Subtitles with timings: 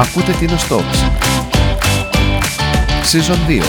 [0.00, 0.98] Ακούτε την Talks.
[3.12, 3.62] Season 2.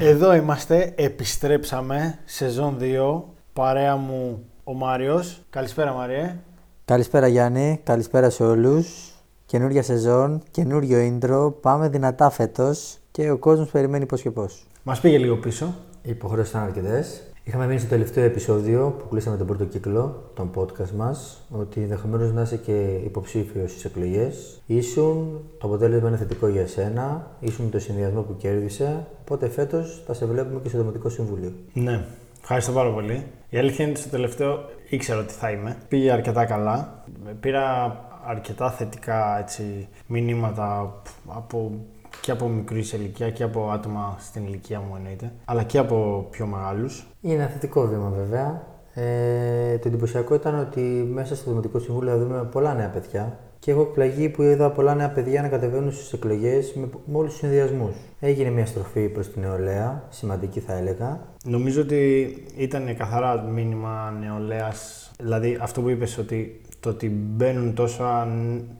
[0.00, 5.40] Εδώ είμαστε, επιστρέψαμε, σεζόν 2, παρέα μου ο Μάριος.
[5.50, 6.36] Καλησπέρα Μάριε.
[6.84, 9.14] Καλησπέρα Γιάννη, καλησπέρα σε όλους.
[9.46, 14.66] Καινούρια σεζόν, καινούριο intro, πάμε δυνατά φέτος και ο κόσμος περιμένει πώς και πώς.
[14.82, 15.74] Μας πήγε λίγο πίσω.
[16.02, 17.22] Οι υποχρεώσεις ήταν αρκετές.
[17.44, 22.32] Είχαμε μείνει στο τελευταίο επεισόδιο που κλείσαμε τον πρώτο κύκλο των podcast μας ότι ενδεχομένως
[22.32, 24.60] να είσαι και υποψήφιος στις εκλογές.
[24.66, 29.06] Ήσουν, το αποτέλεσμα είναι θετικό για εσένα, ήσουν το συνδυασμό που κέρδισε.
[29.20, 31.52] Οπότε φέτος θα σε βλέπουμε και στο Δημοτικό Συμβούλιο.
[31.72, 32.04] Ναι,
[32.40, 33.24] ευχαριστώ πάρα πολύ.
[33.48, 35.76] Η αλήθεια είναι ότι στο τελευταίο ήξερα ότι θα είμαι.
[35.88, 37.04] Πήγε αρκετά καλά.
[37.40, 40.94] Πήρα αρκετά θετικά έτσι, μηνύματα
[41.26, 41.72] από
[42.20, 46.46] και από μικρή ηλικία και από άτομα στην ηλικία μου εννοείται, αλλά και από πιο
[46.46, 47.06] μεγάλους.
[47.20, 48.62] Είναι ένα θετικό βήμα βέβαια.
[48.94, 50.80] Ε, το εντυπωσιακό ήταν ότι
[51.12, 55.10] μέσα στο Δημοτικό Συμβούλιο δούμε πολλά νέα παιδιά και έχω εκπλαγεί που είδα πολλά νέα
[55.10, 57.94] παιδιά να κατεβαίνουν στις εκλογές με, με όλους τους συνδυασμούς.
[58.20, 61.20] Έγινε μια στροφή προς την νεολαία, σημαντική θα έλεγα.
[61.44, 65.10] Νομίζω ότι ήταν καθαρά μήνυμα νεολαίας.
[65.18, 68.28] Δηλαδή αυτό που είπες ότι το ότι μπαίνουν τόσα,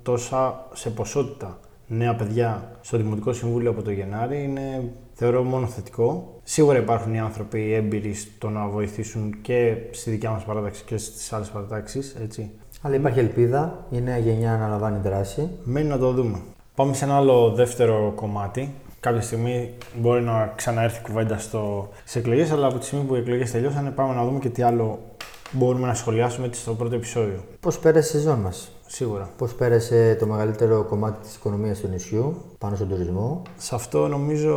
[0.03, 1.59] τόσα σε ποσότητα
[1.93, 6.39] νέα παιδιά στο Δημοτικό Συμβούλιο από το Γενάρη είναι, θεωρώ, μόνο θετικό.
[6.43, 11.33] Σίγουρα υπάρχουν οι άνθρωποι έμπειροι στο να βοηθήσουν και στη δικιά μας παράταξη και στις
[11.33, 12.51] άλλες παρατάξεις, έτσι.
[12.83, 15.49] Αλλά υπάρχει ελπίδα, η νέα γενιά αναλαμβάνει δράση.
[15.63, 16.39] Μένει να το δούμε.
[16.75, 18.75] Πάμε σε ένα άλλο δεύτερο κομμάτι.
[19.01, 21.89] Κάποια στιγμή μπορεί να ξαναέρθει κουβέντα στο...
[22.01, 24.63] στις εκλογές, αλλά από τη στιγμή που οι εκλογές τελειώσανε, πάμε να δούμε και τι
[24.63, 24.99] άλλο
[25.51, 27.45] μπορούμε να σχολιάσουμε έτσι στο πρώτο επεισόδιο.
[27.61, 29.31] Πώς πέρασε η σεζόν μας, Σίγουρα.
[29.37, 34.57] Πώς πέρασε το μεγαλύτερο κομμάτι της οικονομίας του νησιού πάνω στον τουρισμό; Σε αυτό νομίζω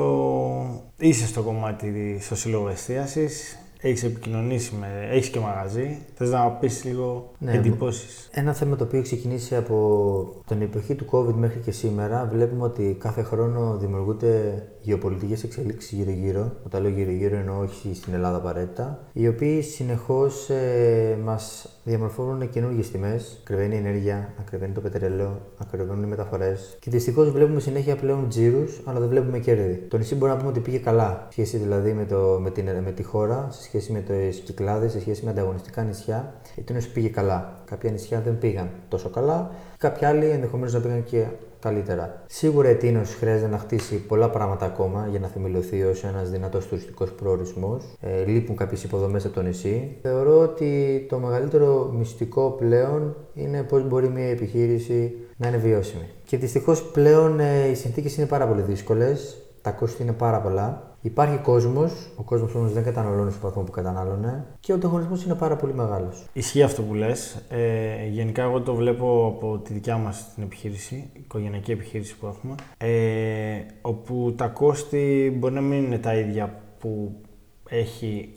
[0.98, 3.58] είσαι στο κομμάτι στο σύλλογο εστίασης.
[3.82, 5.08] Έχεις επικοινωνήσει με.
[5.12, 5.98] Έχεις και μαγαζί.
[6.16, 10.96] Θες να πεις λίγο ναι, εντυπώσεις; Ένα θέμα το οποίο έχει ξεκινήσει από την εποχή
[10.96, 12.30] του COVID μέχρι και σήμερα.
[12.32, 16.52] Βλέπουμε ότι κάθε χρόνο δημιουργούνται γεωπολιτικές εξελίξεις γύρω-γύρω.
[16.66, 19.00] Όταν λέω γύρω-γύρω εννοώ όχι στην Ελλάδα απαραίτητα.
[19.14, 23.38] Οι οποίοι συνεχώς ε, μας διαμορφώνουν καινούργιες τιμές.
[23.42, 26.78] Ακριβένει η ενέργεια, ακριβένει το πετρέλαιο, ακριβένουν οι μεταφορές.
[26.80, 29.86] Και δυστυχώς βλέπουμε συνέχεια πλέον τζίρους, αλλά δεν βλέπουμε κέρδη.
[29.90, 31.28] Το νησί μπορεί να πούμε ότι πήγε καλά.
[31.32, 35.00] Σχέση δηλαδή με, το, με, την, με τη χώρα, σε σχέση με τις κυκλάδες, σε
[35.00, 36.34] σχέση με ανταγωνιστικά νησιά.
[36.66, 37.62] Το νησί πήγε καλά.
[37.66, 39.52] Κάποια νησιά δεν πήγαν τόσο καλά.
[39.78, 41.26] Κάποιοι άλλοι ενδεχομένως να πήγαν και
[41.64, 42.24] καλύτερα.
[42.28, 46.68] Σίγουρα η Τίνος χρειάζεται να χτίσει πολλά πράγματα ακόμα για να θεμελιωθεί ως ένας δυνατός
[46.68, 47.84] τουριστικός προορισμός.
[48.00, 49.98] Ε, λείπουν κάποιες υποδομές από το νησί.
[50.02, 56.10] Θεωρώ ότι το μεγαλύτερο μυστικό πλέον είναι πώς μπορεί μια επιχείρηση να είναι βιώσιμη.
[56.26, 59.38] Και δυστυχώς πλέον ε, οι συνθήκες είναι πάρα πολύ δύσκολες.
[59.62, 60.93] Τα κόστη είναι πάρα πολλά.
[61.04, 65.36] Υπάρχει κόσμος, ο κόσμος όμως δεν καταναλώνει στο βαθμό που κατανάλωνε και ο ανταγωνισμός είναι
[65.36, 66.26] πάρα πολύ μεγάλος.
[66.34, 67.46] Ισχύει αυτό που λες.
[67.50, 72.28] Ε, γενικά, εγώ το βλέπω από τη δικιά μας την επιχείρηση, η οικογενειακή επιχείρηση που
[72.28, 77.22] έχουμε, ε, όπου τα κόστη μπορεί να μην είναι τα ίδια που
[77.70, 78.34] έχει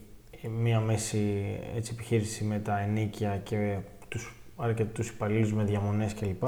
[0.63, 1.45] μία μέση
[1.77, 3.77] έτσι, επιχείρηση με τα ενοίκια και
[4.09, 6.45] τους αρκετούς υπαλλήλους με διαμονές κλπ.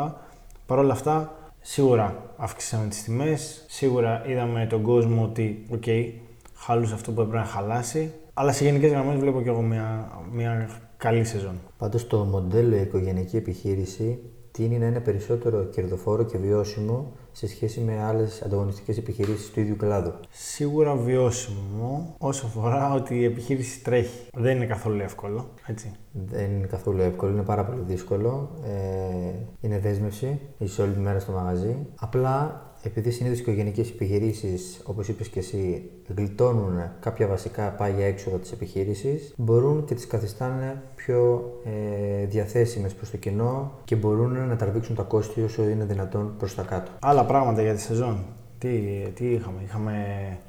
[0.67, 1.37] Παρ' όλα αυτά,
[1.71, 6.13] Σίγουρα αυξήσαμε τις τιμές, σίγουρα είδαμε τον κόσμο ότι OK, okay,
[6.55, 10.71] χαλούσε αυτό που έπρεπε να χαλάσει, αλλά σε γενικές γραμμές βλέπω και εγώ μια, μια
[10.97, 11.61] καλή σεζόν.
[11.79, 14.19] Πάντως το μοντέλο οικογενειακή επιχείρηση
[14.51, 19.77] τίνει να είναι περισσότερο κερδοφόρο και βιώσιμο σε σχέση με άλλες ανταγωνιστικές επιχειρήσεις του ίδιου
[19.77, 20.13] κλάδου.
[20.31, 24.29] Σίγουρα βιώσιμο όσο αφορά ότι η επιχείρηση τρέχει.
[24.35, 25.93] Δεν είναι καθόλου εύκολο, έτσι.
[26.13, 28.51] Δεν είναι καθόλου εύκολο, είναι πάρα πολύ δύσκολο.
[28.65, 31.77] Ε, είναι δέσμευση, είσαι όλη τη μέρα στο μαγαζί.
[31.97, 38.37] Απλά επειδή συνήθως οι οικογενειακέ επιχειρήσεις, όπως είπες και εσύ, γλιτώνουν κάποια βασικά πάγια έξοδα
[38.37, 44.57] της επιχείρησης, μπορούν και τις καθιστάνε πιο ε, διαθέσιμες προς το κοινό και μπορούν να
[44.57, 46.91] τραβήξουν τα κόστη όσο είναι δυνατόν προς τα κάτω.
[47.01, 48.25] Άλλα πράγματα για τη σεζόν.
[48.59, 48.69] Τι,
[49.15, 49.95] τι είχαμε, είχαμε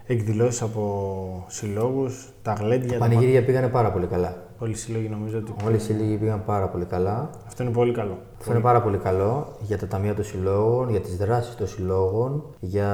[0.05, 2.91] εκδηλώσεις από συλλόγους, τα γλέντια.
[2.91, 4.47] Τα πανηγύρια πήγανε πάρα πολύ καλά.
[4.57, 5.53] Όλοι οι σύλλογοι νομίζω ότι.
[5.65, 7.29] Όλοι οι σύλλογοι πήγαν πάρα πολύ καλά.
[7.47, 8.17] Αυτό είναι πολύ καλό.
[8.39, 12.43] Αυτό είναι πάρα πολύ καλό για τα ταμεία των συλλόγων, για τις δράσεις των συλλόγων,
[12.59, 12.91] για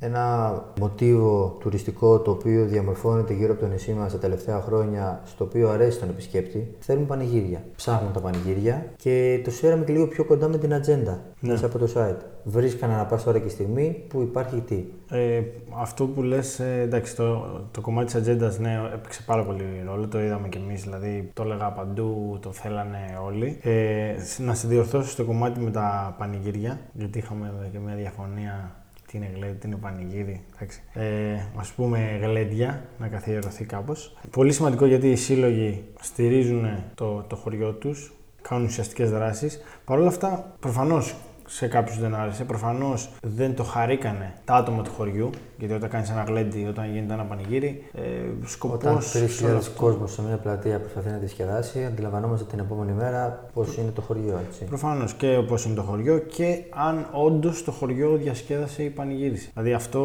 [0.00, 5.44] ένα μοτίβο τουριστικό το οποίο διαμορφώνεται γύρω από το νησί μας τα τελευταία χρόνια, στο
[5.44, 6.74] οποίο αρέσει τον επισκέπτη.
[6.78, 7.62] Θέλουν πανηγύρια.
[7.76, 11.52] Ψάχνουν τα πανηγύρια και το φέραμε και λίγο πιο κοντά με την ατζέντα ναι.
[11.52, 12.20] μέσα από το site.
[12.44, 14.84] Βρίσκανε να πας ώρα και στιγμή που υπάρχει τι.
[15.10, 15.42] Ε,
[15.80, 20.08] αυτό που λες, ε, εντάξει, το, το κομμάτι της ατζέντας ναι, έπαιξε πάρα πολύ ρόλο.
[20.08, 23.58] Το είδαμε κι εμείς, δηλαδή το έλεγα παντού, το θέλανε όλοι.
[23.62, 28.74] Ε, να σε διορθώσω στο κομμάτι με τα πανηγύρια, γιατί είχαμε και μια διαφωνία
[29.10, 30.44] τι είναι γλέντι, τι είναι πανηγύρι.
[30.92, 34.16] Ε, Α πούμε γλέντια, να καθιερωθεί κάπως.
[34.30, 39.60] Πολύ σημαντικό γιατί οι σύλλογοι στηρίζουν το, το χωριό τους, κάνουν ουσιαστικές δράσεις.
[39.84, 41.14] Παρ' όλα αυτά, προφανώς
[41.52, 42.44] σε κάποιους δεν άρεσε.
[42.44, 45.30] Προφανώς δεν το χαρήκανε τα άτομα του χωριού.
[45.58, 48.00] Γιατί όταν κάνεις ένα γλέντι, όταν γίνεται ένα πανηγύρι, ε,
[48.44, 48.76] σκοπός.
[48.76, 53.90] Όταν 3.000 κόσμος σε μια πλατεία προσπαθεί να διασκεδάσει, αντιλαμβανόμαστε την επόμενη μέρα πώς είναι
[53.90, 54.40] το χωριό.
[54.68, 59.50] Προφανώς και πώς είναι το χωριό και αν όντως το χωριό διασκέδασε ή πανηγύρισε.
[59.52, 60.02] Δηλαδή αυτό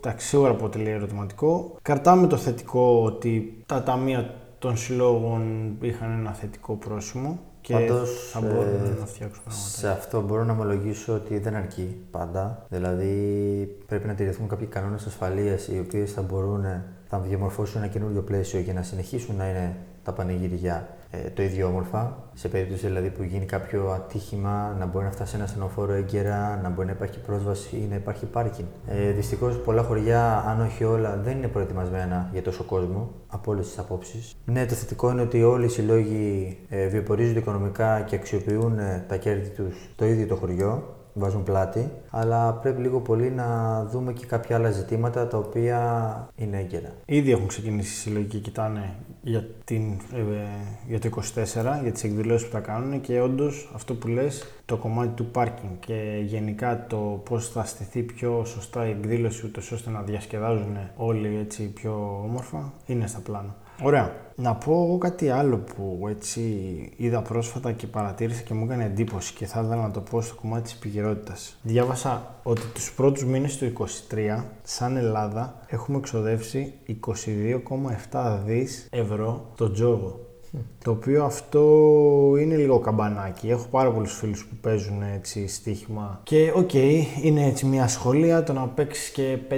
[0.00, 1.76] τα σίγουρα αποτελεί ερωτηματικό.
[1.82, 7.38] Καρτάμε το θετικό ότι τα ταμεία των συλλόγων είχαν ένα θετικό πρόσημο
[7.68, 9.68] και Πάντως, θα μπορούν ε, να φτιάξουν πράγματα.
[9.68, 12.66] Σε αυτό μπορώ να ομολογήσω ότι δεν αρκεί πάντα.
[12.68, 13.12] Δηλαδή
[13.86, 16.60] πρέπει να τηρηθούν κάποιοι κανόνες ασφαλείας οι οποίες θα μπορούν
[17.10, 21.66] να διαμορφώσουν ένα καινούριο πλαίσιο για να συνεχίσουν να είναι τα πανηγυριά ε, το ίδιο
[21.66, 22.16] όμορφα.
[22.34, 26.68] Σε περίπτωση δηλαδή που γίνει κάποιο ατύχημα, να μπορεί να φτάσει ένα στενοφόρο έγκαιρα, να
[26.68, 28.68] μπορεί να υπάρχει πρόσβαση ή να υπάρχει πάρκινγκ.
[28.86, 33.66] Ε, Δυστυχώς πολλά χωριά, αν όχι όλα, δεν είναι προετοιμασμένα για τόσο κόσμο από όλες
[33.66, 34.36] τις απόψεις.
[34.44, 39.16] Ναι, το θετικό είναι ότι όλοι οι συλλόγοι ε, βιοπορίζονται οικονομικά και αξιοποιούν ε, τα
[39.16, 44.26] κέρδη τους το ίδιο το χωριό βάζουν πλάτη, αλλά πρέπει λίγο πολύ να δούμε και
[44.26, 45.78] κάποια άλλα ζητήματα τα οποία
[46.36, 46.92] είναι έγκαιρα.
[47.04, 50.22] Ήδη έχουν ξεκινήσει οι συλλογοί και κοιτάνε για, την, ε,
[50.88, 54.76] για το 24, για τις εκδηλώσεις που θα κάνουν και όντως αυτό που λες, το
[54.76, 59.90] κομμάτι του πάρκινγκ και γενικά το πώς θα στηθεί πιο σωστά η εκδήλωση ούτως ώστε
[59.90, 63.56] να διασκεδάζουν όλοι έτσι πιο όμορφα, είναι στα πλάνα.
[63.82, 64.26] Ωραία.
[64.40, 66.40] Να πω εγώ κάτι άλλο που έτσι
[66.96, 70.34] είδα πρόσφατα και παρατήρησα και μου έκανε εντύπωση και θα ήθελα να το πω στο
[70.34, 71.58] κομμάτι της επικαιρότητας.
[71.62, 76.74] Διάβασα ότι τους πρώτους μήνες του 2023, σαν Ελλάδα, έχουμε εξοδεύσει
[78.10, 80.27] 22,7 δις ευρώ το τζόγο.
[80.84, 81.62] Το οποίο αυτό
[82.40, 83.48] είναι λίγο καμπανάκι.
[83.50, 86.20] Έχω πάρα πολλούς φίλους που παίζουν έτσι στοίχημα.
[86.22, 89.54] Και OK, okay, είναι έτσι μια ασχολία το να παίξεις και 5-10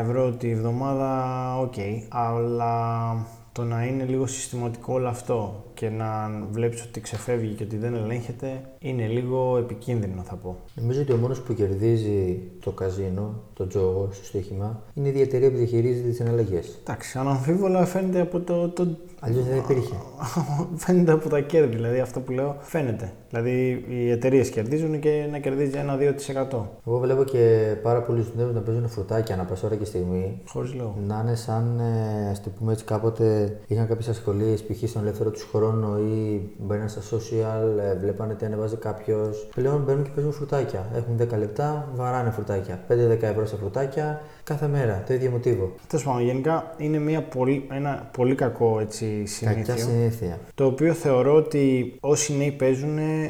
[0.00, 1.72] ευρώ τη βδομάδα, OK.
[1.76, 2.02] Okay.
[2.08, 3.14] Αλλά
[3.52, 7.94] το να είναι λίγο συστηματικό όλο αυτό και να βλέπεις ότι ξεφεύγει και ότι δεν
[7.94, 10.56] ελέγχεται είναι λίγο επικίνδυνο θα πω.
[10.74, 15.50] Νομίζω ότι ο μόνος που κερδίζει το καζίνο, το τζόγο στο στοίχημα, είναι η εταιρεία
[15.50, 16.78] που διαχειρίζεται τις εναλλαγές.
[16.80, 18.68] Εντάξει, αναμφίβολα φαίνεται από το...
[18.68, 18.86] το...
[19.20, 19.94] Αλλιώς δεν υπήρχε.
[20.84, 23.12] φαίνεται από τα κέρδη, δηλαδή αυτό που λέω φαίνεται.
[23.30, 25.98] Δηλαδή οι εταιρείες κερδίζουν και να κερδίζει ένα
[26.52, 26.58] 2%.
[26.86, 30.40] Εγώ βλέπω και πάρα πολλού νέου να παίζουν φρουτάκια να πα ώρα και στιγμή.
[30.46, 30.94] Χωρίς λόγο.
[31.06, 34.88] Να είναι σαν, ε, ας το πούμε έτσι, κάποτε είχαν κάποιες ασχολίες, π.χ.
[34.88, 39.48] στον ελεύθερο τους χρόνο ή μπαίναν στα social, ε, βλέπανε τι ανεβάζει κάποιος.
[39.54, 40.86] Πλέον μπαίνουν και παίζουν φρουτάκια.
[40.94, 42.84] Έχουν 10 λεπτά, βαράνε φρουτάκια.
[42.88, 45.02] 5-10 ευρώ σε φρουτάκια κάθε μέρα.
[45.06, 45.74] Το ίδιο μοτίβο.
[45.86, 49.74] Τέλος πάντων, γενικά είναι μια πολύ, ένα πολύ κακό έτσι, συνήθεια.
[49.74, 50.38] Κακιά συνήθεια.
[50.54, 53.22] Το οποίο θεωρώ ότι όσοι νέοι παίζουν ε,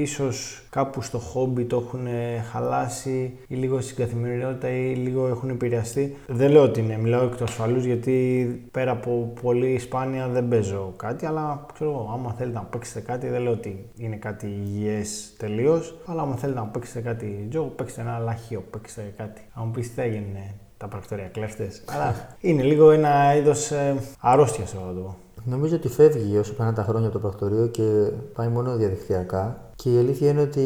[0.00, 2.06] ίσως κάπου στο χόμπι το έχουν
[2.52, 6.16] χαλάσει ή λίγο στην καθημερινότητα ή λίγο έχουν επηρεαστεί.
[6.26, 10.92] Δεν λέω ότι είναι, μιλάω εκ του ασφαλούς γιατί πέρα από πολύ σπάνια δεν παίζω
[10.96, 15.98] κάτι, αλλά ξέρω άμα θέλετε να παίξετε κάτι, δεν λέω ότι είναι κάτι υγιές τελείως,
[16.06, 19.40] αλλά άμα θέλετε να παίξετε κάτι τζόγο, παίξτε ένα λαχείο, παίξτε κάτι.
[19.54, 24.74] Αν μου πεις τι έγινε τα πρακτορία κλέφτες, αλλά είναι λίγο ένα είδος ε, αρρώστιας
[24.74, 28.76] εγώ το Νομίζω ότι φεύγει όσο πάνε τα χρόνια από το πρακτορείο και πάει μόνο
[28.76, 29.70] διαδικτυακά.
[29.74, 30.60] Και η αλήθεια είναι ότι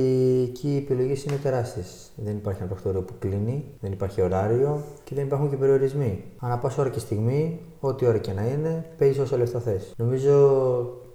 [0.48, 2.10] εκεί οι επιλογές είναι τεράστιες.
[2.16, 6.24] Δεν υπάρχει ένα πρακτορείο που κλείνει, δεν υπάρχει ωράριο και δεν υπάρχουν και περιορισμοί.
[6.38, 9.94] Ανά πάσα ώρα και στιγμή, ό,τι ώρα και να είναι, παίζεις όσο λεφτά θες.
[9.96, 10.32] Νομίζω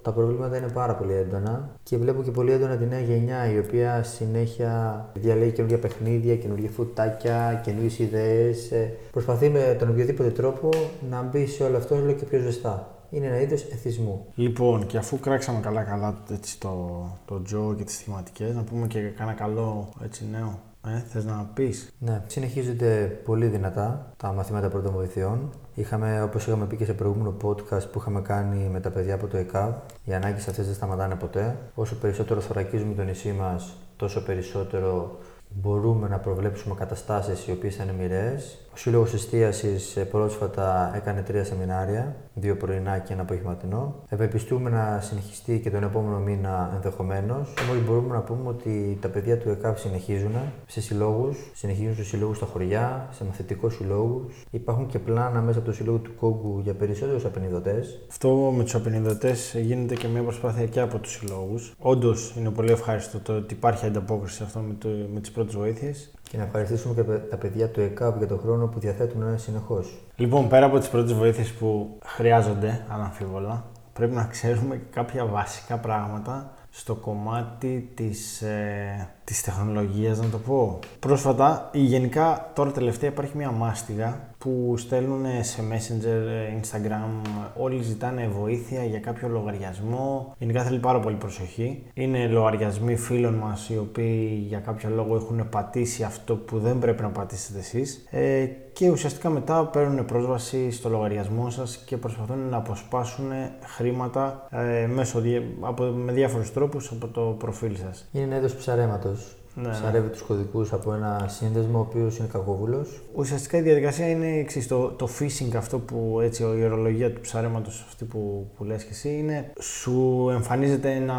[0.02, 3.58] τα προβλήματα είναι πάρα πολύ έντονα και βλέπω και πολύ έντονα τη νέα γενιά η
[3.60, 8.72] οποία συνέχεια διαλέγει καινούργια παιχνίδια, καινούργια φουτάκια, καινούριε ιδέες.
[8.72, 10.70] Ε, προσπαθεί με τον οποιοδήποτε τρόπο
[11.10, 14.26] να μπει σε όλο αυτό όλο και πιο ζεστά είναι ένα είδος εθισμού.
[14.36, 19.00] Λοιπόν, και αφού κράξαμε καλά-καλά έτσι, το, το Τζο και τις θεματικέ, να πούμε και
[19.00, 20.60] κάνα καλό έτσι νέο.
[20.88, 25.50] Ε, θες να πεις; Ναι, συνεχίζονται πολύ δυνατά τα μαθήματα πρώτων βοηθειών.
[25.76, 29.28] Είχαμε, όπως είχαμε πει και σε προηγούμενο podcast που είχαμε κάνει με τα παιδιά από
[29.28, 29.74] το ΕΚΑΒ,
[30.06, 31.58] οι ανάγκες αυτές δεν σταματάνε ποτέ.
[31.76, 35.18] Όσο περισσότερο θωρακίζουμε το νησί μας, τόσο περισσότερο
[35.50, 41.44] μπορούμε να προβλέψουμε καταστάσεις οι οποίες θα είναι μοιραίες Σύλλογος Εστίασης ε, πρόσφατα έκανε τρία
[41.44, 43.96] σεμινάρια, δύο πρωινά και ένα απογευματινό.
[44.10, 47.54] Ευελπιστούμε να συνεχιστεί και τον επόμενο μήνα ενδεχομένως.
[47.70, 50.32] Όμω μπορούμε να πούμε ότι τα παιδιά του ΕΚΑΒ συνεχίζουν
[50.66, 54.46] σε συλλόγους, συνεχίζουν στου συλλόγους στα χωριά, σε μαθητικούς συλλόγους.
[54.52, 57.84] Υπάρχουν και πλάνα μέσα από το σύλλογο του Κόγκου για περισσότερους απενιδωτέ.
[58.10, 61.74] Αυτό με τους απενιδωτέ γίνεται και μια προσπάθεια και από τους συλλόγους.
[61.80, 66.12] Όντως είναι πολύ ευχάριστο το ότι υπάρχει ανταπόκριση αυτό με, το, με τις πρώτες βοήθειες.
[66.32, 70.02] Και να ευχαριστήσουμε και τα παιδιά του ΕΚΑΒ για τον χρόνο που διαθέτουν ένα συνεχώς.
[70.16, 76.52] Λοιπόν, πέρα από τις πρώτες βοήθειες που χρειάζονται, αναμφίβολα, πρέπει να ξέρουμε κάποια βασικά πράγματα
[76.70, 80.80] στο κομμάτι της, ε, της τεχνολογίας, να το πω.
[81.00, 88.28] Πρόσφατα, ή γενικά τώρα τελευταία υπάρχει μια μάστιγα που στέλνουν σε Messenger, Instagram, όλοι ζητάνε
[88.28, 90.36] βοήθεια για κάποιο λογαριασμό.
[90.38, 91.84] Γενικά θέλει πάρα πολύ προσοχή.
[91.94, 97.02] Είναι λογαριασμοί φίλων μας οι οποίοι για κάποιο λόγο έχουν πατήσει αυτό που δεν πρέπει
[97.02, 102.58] να πατήσετε εσείς ε, και ουσιαστικά μετά παίρνουν πρόσβαση στο λογαριασμό σας και προσπαθούν να
[102.58, 103.32] αποσπάσουν
[103.66, 105.22] χρήματα ε, μέσω,
[105.62, 108.10] από, με διάφορους τρόπους από το προφίλ σας.
[108.12, 109.19] Είναι ένα είδος ψαρέματος
[109.56, 110.12] ναι, ψαρεύει ναι.
[110.12, 112.86] τους κωδικούς από ένα σύνδεσμο ο οποίος είναι κακόβουλο.
[113.16, 114.68] Ουσιαστικά η διαδικασία είναι εξής.
[114.68, 118.92] Το, το phishing, αυτό που έτσι, η ορολογία του ψαρέματος, αυτή που, που λες και
[118.92, 121.18] εσύ, είναι σου εμφανίζεται ένα,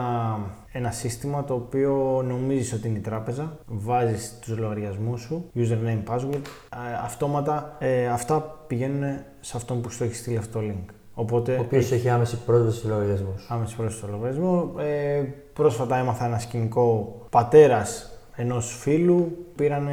[0.72, 6.42] ένα σύστημα το οποίο νομίζεις ότι είναι η τράπεζα, βάζεις τους λογαριασμούς σου, username, password,
[7.04, 10.84] αυτόματα ε, αυτά πηγαίνουν σε αυτόν που σου έχει στείλει αυτό το link.
[11.14, 13.34] Οπότε, ο οποίος έχει άμεση πρόσβαση στο λογαριασμό.
[13.48, 14.72] Άμεση πρόσβαση στο λογαριασμό.
[14.78, 15.22] Ε,
[15.52, 19.88] πρόσφατα έμαθα ένα σκηνικό πατέρας ενός φίλου πήραν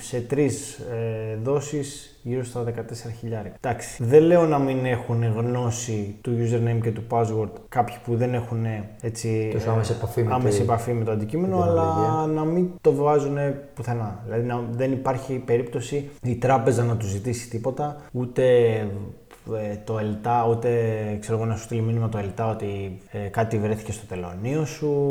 [0.00, 2.70] σε τρεις ε, δόσεις γύρω στα 14
[3.18, 3.54] χιλιάρια.
[3.60, 8.34] Εντάξει, δεν λέω να μην έχουν γνώση του username και του password κάποιοι που δεν
[8.34, 8.66] έχουν
[9.00, 13.36] έτσι Τόσο άμεση επαφή, με, άμεση επαφή με το αντικείμενο, αλλά να μην το βάζουν
[13.74, 14.20] πουθενά.
[14.24, 18.86] Δηλαδή να, δεν υπάρχει περίπτωση η τράπεζα να τους ζητήσει τίποτα, ούτε ε,
[19.84, 20.70] το ΕΛΤΑ, ούτε
[21.20, 25.08] ξέρω εγώ να σου στείλει μήνυμα το ΕΛΤΑ ότι ε, κάτι βρέθηκε στο τελωνίο σου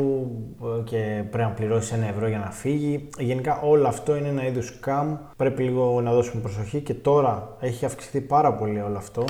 [0.62, 3.08] ε, και πρέπει να πληρώσεις ένα ευρώ για να φύγει.
[3.18, 5.16] Γενικά όλο αυτό είναι ένα είδος scam.
[5.36, 9.24] Πρέπει λίγο να δώσουμε προσοχή και τώρα έχει αυξηθεί πάρα πολύ όλο αυτό,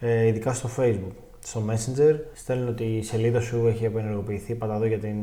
[0.00, 1.14] ε, ειδικά στο Facebook.
[1.38, 4.54] Στο Messenger στέλνουν ότι η σελίδα σου έχει απενεργοποιηθεί.
[4.54, 5.16] Πατά εδώ για την,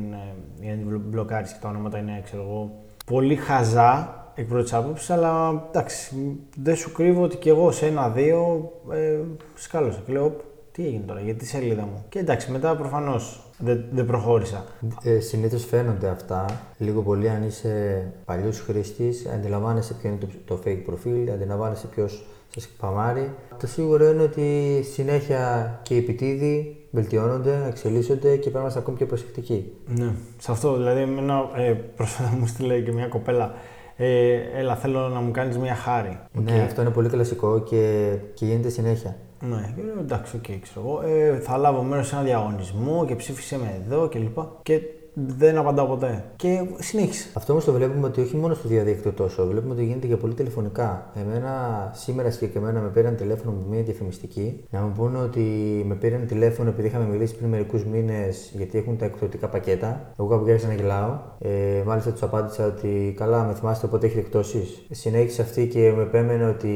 [0.62, 2.72] για την μπλοκάρηση και τα ονόματα είναι, ξέρω εγώ,
[3.06, 6.16] πολύ χαζά εκ πρώτης άποψης, αλλά εντάξει,
[6.56, 9.18] δεν σου κρύβω ότι και εγώ σε ένα-δύο ε,
[9.56, 10.36] σκάλωσα και λέω
[10.72, 12.06] τι έγινε τώρα, γιατί τη σελίδα μου.
[12.10, 14.66] Και εντάξει, μετά προφανώς δεν, δεν προχώρησα.
[15.04, 16.46] Ε, Συνήθως φαίνονται αυτά.
[16.78, 22.26] Λίγο πολύ αν είσαι παλιός χρήστης, αντιλαμβάνεσαι ποιο είναι το, το fake προφίλ, αντιλαμβάνεσαι ποιος
[22.50, 23.32] σα σπαμάρει.
[23.60, 28.98] Το σίγουρο είναι ότι συνέχεια και οι επιτίδοι βελτιώνονται, εξελίσσονται και πρέπει να είμαστε ακόμη
[28.98, 29.72] πιο προσεκτικοί.
[29.88, 33.54] Ναι, σε αυτό δηλαδή, εμένα ε, πρόσφατα μου στείλε και μια κοπέλα
[33.98, 36.20] ε, έλα θέλω να μου κάνεις μια χάρη.
[36.32, 39.16] Ναι, αυτό είναι πολύ κλασικό και, και γίνεται συνέχεια.
[39.40, 41.02] Ναι, εντάξει, OK, okay, ξέρω εγώ.
[41.02, 44.38] Ε, θα λάβω μέρος σε ένα διαγωνισμό και ψήφισε με εδώ κλπ.
[44.64, 44.82] Και,
[45.16, 46.24] δεν απαντάω ποτέ.
[46.36, 47.30] Και συνέχισε.
[47.34, 50.34] Αυτό όμως το βλέπουμε ότι όχι μόνο στο διαδίκτυο τόσο, βλέπουμε ότι γίνεται και πολύ
[50.34, 51.12] τηλεφωνικά.
[51.16, 51.52] Εμένα
[51.96, 55.42] σήμερα συγκεκριμένα με πήραν τηλέφωνο με μια διαφημιστική να μου πούνε ότι
[55.88, 60.12] με πήραν τηλέφωνο επειδή είχαμε μιλήσει πριν μερικούς μήνες γιατί έχουν τα εκπτωτικά πακέτα.
[60.20, 61.20] Εγώ κάπου άρχισα να γελάω.
[61.40, 64.64] Ε, μάλιστα τους απάντησα ότι καλά, με θυμάστε πότε έχετε εκπτώσεις.
[64.92, 66.74] Συνέχισε αυτή και με επέμενε ότι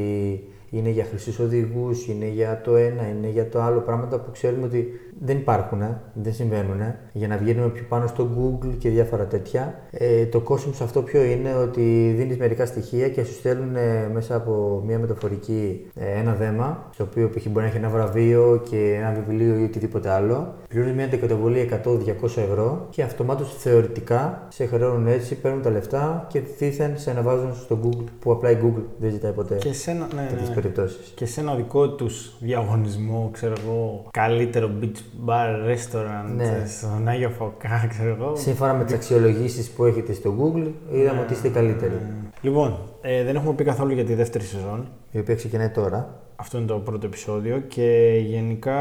[0.70, 3.80] είναι για χρυσούς οδηγούς, είναι για το ένα, είναι για το άλλο.
[3.80, 4.88] Πράγματα που ξέρουμε ότι
[5.18, 6.80] δεν υπάρχουν, δεν συμβαίνουν.
[7.12, 9.74] Για να βγαίνουμε πιο πάνω στο Google και διάφορα τέτοια.
[9.90, 13.76] Ε, το κόσμο σε αυτό ποιο είναι ότι δίνεις μερικά στοιχεία και σου στέλνουν
[14.12, 17.46] μέσα από μια μεταφορική ε, ένα δέμα, στο οποίο π.χ.
[17.46, 20.54] μπορεί να έχει ένα βραβείο και ένα βιβλίο ή οτιδήποτε άλλο.
[20.68, 26.40] Πληρώνεις μια αντικαταβολή 100-200 ευρώ και αυτομάτως θεωρητικά σε χρεώνουν έτσι, παίρνουν τα λεφτά και
[26.58, 29.54] δίθεν σε αναβάζουν στο Google που απλά η Google δεν ζητάει ποτέ.
[29.54, 30.84] Και σε ένα, ναι, ναι, ναι.
[31.14, 36.64] Και σε ένα δικό τους διαγωνισμό, ξέρω εγώ, καλύτερο beach bar, restaurant, ναι.
[36.66, 38.36] στον Άγιο Φωκά, ξέρω εγώ.
[38.36, 41.92] Σύμφωνα με τις αξιολογήσεις που έχετε στο Google, είδαμε ναι, ότι είστε καλύτεροι.
[41.92, 42.30] Ναι.
[42.40, 44.88] Λοιπόν, ε, δεν έχουμε πει καθόλου για τη δεύτερη σεζόν.
[45.10, 46.20] Η οποία ξεκινάει τώρα.
[46.36, 48.80] Αυτό είναι το πρώτο επεισόδιο και γενικά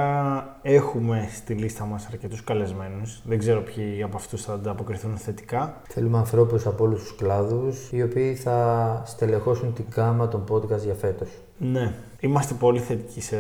[0.62, 3.22] έχουμε στη λίστα μας αρκετούς καλεσμένους.
[3.26, 5.82] Δεν ξέρω ποιοι από αυτούς θα ανταποκριθούν θετικά.
[5.88, 10.94] Θέλουμε ανθρώπους από όλους τους κλάδους οι οποίοι θα στελεχώσουν την κάμα των podcast για
[10.94, 11.30] φέτος.
[11.58, 13.38] Ναι, Είμαστε πολύ θετικοί σε,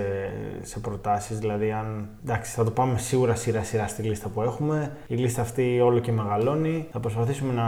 [0.61, 1.39] σε προτάσεις.
[1.39, 2.09] Δηλαδή, αν.
[2.23, 4.91] Εντάξει, θα το πάμε σίγουρα σειρά-σειρά στη λίστα που έχουμε.
[5.07, 6.87] Η λίστα αυτή όλο και μεγαλώνει.
[6.91, 7.65] Θα προσπαθήσουμε να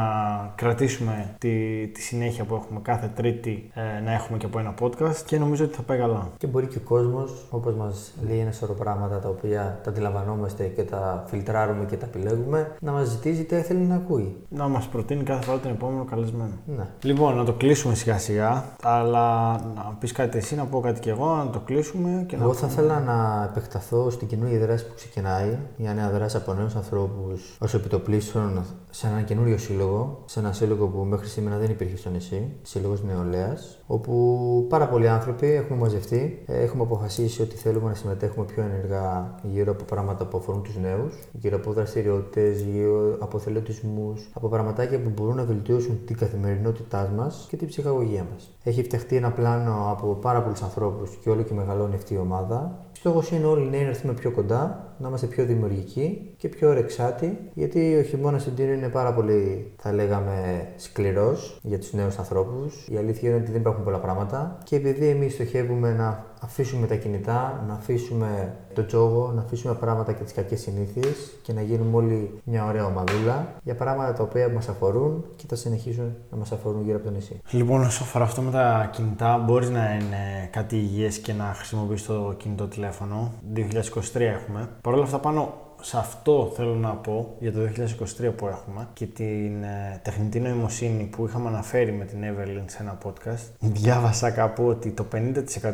[0.56, 5.16] κρατήσουμε τη, τη συνέχεια που έχουμε κάθε Τρίτη ε, να έχουμε και από ένα podcast
[5.26, 6.30] και νομίζω ότι θα πάει καλά.
[6.38, 10.64] Και μπορεί και ο κόσμος, όπως μας λέει ένα σωρό πράγματα τα οποία τα αντιλαμβανόμαστε
[10.64, 14.36] και τα φιλτράρουμε και τα επιλέγουμε, να μας ζητήσει τι θέλει να ακούει.
[14.50, 16.54] Να μας προτείνει κάθε φορά τον επόμενο καλεσμένο.
[16.66, 16.88] Ναι.
[17.02, 21.36] Λοιπόν, να το κλείσουμε σιγά-σιγά, αλλά να πεις κάτι εσύ, να πω κάτι και εγώ
[21.36, 22.26] να το κλείσουμε.
[22.28, 25.58] Και εγώ να θα ήθελα να επεκταθώ στην καινούργια δράση που ξεκινάει.
[25.78, 30.24] Μια νέα δράση από νέους ανθρώπους ως επιτοπλίστων σε έναν καινούριο σύλλογο.
[30.26, 32.52] Σε ένα σύλλογο που μέχρι σήμερα δεν υπήρχε στο νησί.
[32.62, 33.81] Σύλλογος Νεολαίας.
[33.94, 36.44] Όπου πάρα πολλοί άνθρωποι έχουμε μαζευτεί.
[36.48, 41.14] Έχουμε αποφασίσει ότι θέλουμε να συμμετέχουμε πιο ενεργά γύρω από πράγματα που αφορούν τους νέους.
[41.32, 44.14] Γύρω από δραστηριότητες, γύρω από θελετισμού.
[44.34, 48.52] Από πραγματάκια που μπορούν να βελτιώσουν την καθημερινότητά μας και την ψυχαγωγία μας.
[48.64, 52.86] Έχει φτιαχτεί ένα πλάνο από πάρα πολλούς ανθρώπους και όλο και μεγαλώνει αυτή η ομάδα.
[52.92, 56.70] Στόχος είναι όλοι οι νέοι να έρθουμε πιο κοντά, να είμαστε πιο δημιουργικοί και πιο
[56.70, 62.18] ορεξάτοι, γιατί ο χειμώνας στην Τίνο είναι πάρα πολύ, θα λέγαμε, σκληρός για τους νέους
[62.18, 62.88] ανθρώπους.
[62.88, 66.96] Η αλήθεια είναι ότι δεν υπάρχουν πολλά πράγματα και επειδή εμείς στοχεύουμε να αφήσουμε τα
[66.96, 71.98] κινητά, να αφήσουμε το τζόγο, να αφήσουμε πράγματα και τις κακές συνήθειες και να γίνουμε
[71.98, 76.52] όλοι μια ωραία ομαδούλα για πράγματα τα οποία μας αφορούν και θα συνεχίσουν να μας
[76.52, 77.40] αφορούν γύρω από το νησί.
[77.52, 82.06] Λοιπόν, όσο αφορά αυτό με τα κινητά, μπορείς να είναι κάτι υγιές και να χρησιμοποιήσει
[82.06, 83.32] το κινητό τηλέφωνο.
[83.54, 84.70] 2023 έχουμε.
[84.92, 87.60] Παρ' όλα αυτά, πάνω σε αυτό θέλω να πω για το
[88.22, 92.78] 2023 που έχουμε και την ε, τεχνητή νοημοσύνη που είχαμε αναφέρει με την Evelyn σε
[92.82, 93.50] ένα podcast.
[93.60, 95.06] Διάβασα κάπου ότι το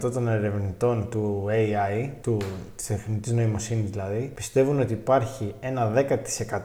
[0.02, 2.38] 50% των ερευνητών του AI, του,
[2.76, 5.94] της τεχνητής νοημοσύνης δηλαδή, πιστεύουν ότι υπάρχει ένα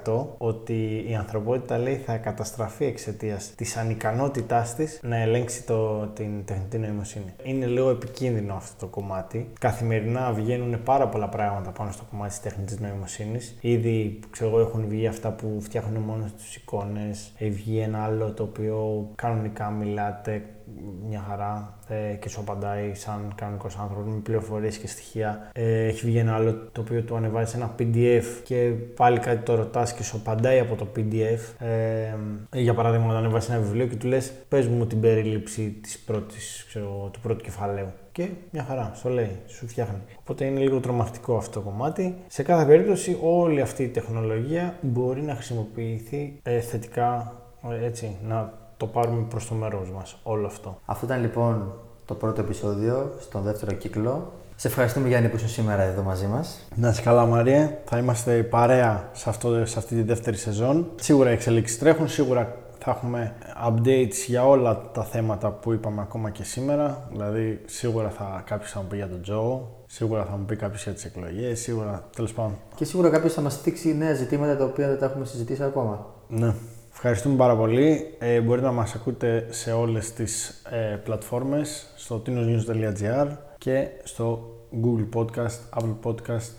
[0.04, 6.44] 10% ότι η ανθρωπότητα λέει θα καταστραφεί εξαιτίας της ανικανότητάς της να ελέγξει το, την
[6.44, 7.34] τεχνητή νοημοσύνη.
[7.42, 9.50] Είναι λίγο επικίνδυνο αυτό το κομμάτι.
[9.58, 15.06] Καθημερινά βγαίνουν πάρα πολλά πράγματα πάνω στο κομμάτι της τεχνητής νοημοσύνης Ήδη ξέρω, έχουν βγει
[15.06, 17.32] αυτά που φτιάχνουν μόνος τους εικόνες.
[17.38, 20.44] Έχει βγει ένα άλλο το οποίο κανονικά μιλάτε
[21.08, 25.50] μια χαρά ε, και σου απαντάει σαν κανονικός άνθρωπος με πληροφορίες και στοιχεία.
[25.52, 29.54] Ε, έχει βγει ένα άλλο το οποίο του ανεβάζει ένα PDF και πάλι κάτι το
[29.54, 31.66] ρωτάς και σου απαντάει από το PDF.
[31.66, 32.14] Ε,
[32.52, 36.64] για παράδειγμα, όταν ανεβάζει ένα βιβλίο και του λες: Πες μου την περίληψη της πρώτης,
[36.68, 37.92] ξέρω, του πρώτου κεφαλαίου.
[38.12, 39.98] Και μια χαρά, στο λέει, σου φτιάχνει.
[40.20, 42.14] Οπότε είναι λίγο τρομακτικό αυτό το κομμάτι.
[42.26, 47.32] Σε κάθε περίπτωση, όλη αυτή η τεχνολογία μπορεί να χρησιμοποιηθεί ε, θετικά,
[47.70, 50.78] ε, έτσι, να το πάρουμε προς το μέρος μας όλο αυτό.
[50.84, 51.72] Αυτό ήταν λοιπόν
[52.04, 54.32] το πρώτο επεισόδιο στον δεύτερο κύκλο.
[54.56, 56.66] Σε ευχαριστούμε Γιάννη που είσαι σήμερα εδώ μαζί μας.
[56.74, 60.86] Να είσαι καλά Μαρία, θα είμαστε παρέα σε, αυτό, σε αυτή τη δεύτερη σεζόν.
[60.94, 63.34] Σίγουρα οι εξελίξεις τρέχουν, σίγουρα θα έχουμε
[63.68, 67.08] updates για όλα τα θέματα που είπαμε ακόμα και σήμερα.
[67.12, 70.82] Δηλαδή, σίγουρα θα κάποιος θα μου πει για τον Τζο, σίγουρα θα μου πει κάποιος
[70.82, 72.56] για τις εκλογές, σίγουρα τέλος πάντων.
[72.74, 76.06] Και σίγουρα κάποιος θα μας δείξει νέα ζητήματα τα οποία δεν τα έχουμε συζητήσει ακόμα.
[76.28, 76.54] Ναι.
[77.04, 78.14] Ευχαριστούμε πάρα πολύ.
[78.18, 83.28] Ε, μπορείτε να μας ακούτε σε όλες τις ε, πλατφόρμες, στο tinosnews.gr
[83.58, 86.50] και στο Google Podcast, Apple Podcast,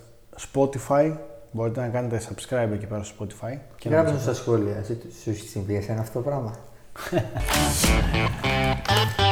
[0.52, 1.16] Spotify.
[1.52, 3.58] Μπορείτε να κάνετε subscribe εκεί πέρα στο Spotify.
[3.76, 4.84] Και γράψτε στα σχόλια,
[5.22, 6.54] σου συμβεί αυτό το πράγμα;